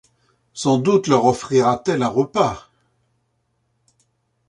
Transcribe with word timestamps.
Sans 0.55 0.79
doute 0.79 1.05
leur 1.05 1.25
offrira-t-elle 1.25 2.01
un 2.01 2.07
repas. 2.07 2.71